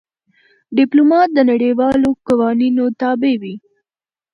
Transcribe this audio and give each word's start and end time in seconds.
ډيپلومات 0.77 1.29
د 1.33 1.39
نړیوالو 1.51 2.09
قوانینو 2.27 2.83
تابع 3.01 3.33
وي. 3.41 3.55